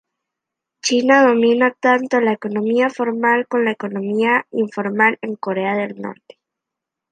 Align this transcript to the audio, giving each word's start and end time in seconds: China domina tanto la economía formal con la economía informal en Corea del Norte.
China 0.81 1.21
domina 1.27 1.69
tanto 1.79 2.19
la 2.21 2.31
economía 2.33 2.89
formal 2.89 3.47
con 3.47 3.65
la 3.65 3.71
economía 3.73 4.47
informal 4.49 5.19
en 5.21 5.35
Corea 5.35 5.75
del 5.75 6.01
Norte. 6.01 6.39